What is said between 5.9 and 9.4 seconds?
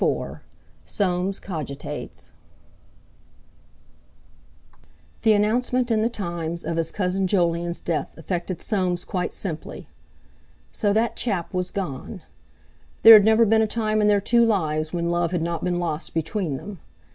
in The Times of his cousin Jolyon's death affected Soames quite